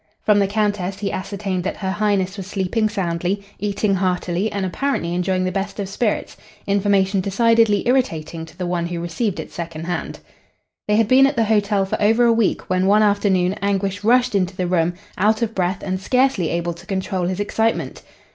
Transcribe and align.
From 0.25 0.39
the 0.39 0.47
Countess 0.47 0.97
he 0.97 1.11
ascertained 1.11 1.63
that 1.63 1.77
Her 1.77 1.91
Highness 1.91 2.35
was 2.35 2.47
sleeping 2.47 2.89
soundly, 2.89 3.43
eating 3.59 3.93
heartily 3.93 4.51
and 4.51 4.65
apparently 4.65 5.13
enjoying 5.13 5.43
the 5.43 5.51
best 5.51 5.79
of 5.79 5.87
spirits 5.87 6.35
information 6.65 7.21
decidedly 7.21 7.87
irritating 7.87 8.43
to 8.47 8.57
the 8.57 8.65
one 8.65 8.87
who 8.87 8.99
received 8.99 9.39
it 9.39 9.51
second 9.51 9.83
hand. 9.83 10.17
They 10.87 10.95
had 10.95 11.07
been 11.07 11.27
at 11.27 11.35
the 11.35 11.43
hotel 11.45 11.85
for 11.85 12.01
over 12.01 12.23
a 12.25 12.33
week 12.33 12.67
when 12.67 12.87
one 12.87 13.03
afternoon 13.03 13.53
Anguish 13.61 14.03
rushed 14.03 14.33
into 14.33 14.55
the 14.55 14.65
room, 14.65 14.95
out 15.19 15.43
of 15.43 15.53
breath 15.53 15.83
and 15.83 16.01
scarcely 16.01 16.49
able 16.49 16.73
to 16.73 16.87
control 16.87 17.27
his 17.27 17.39
excitement. 17.39 18.01